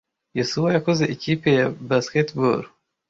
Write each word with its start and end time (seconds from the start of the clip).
Yosuwa 0.37 0.69
yakoze 0.75 1.03
ikipe 1.15 1.49
ya 1.59 1.65
basketball. 1.89 2.61